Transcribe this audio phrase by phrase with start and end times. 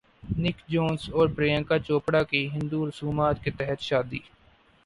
[0.37, 4.19] نک جونس اور پریانکا چوپڑا کی ہندو رسومات کے تحت شادی